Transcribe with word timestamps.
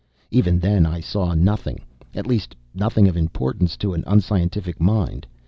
Even 0.31 0.57
then 0.57 0.83
I 0.87 0.99
saw 0.99 1.35
nothing. 1.35 1.81
At 2.15 2.25
least, 2.25 2.55
nothing 2.73 3.07
of 3.07 3.15
importance 3.15 3.77
to 3.77 3.93
an 3.93 4.03
unscientific 4.07 4.79
mind. 4.81 5.27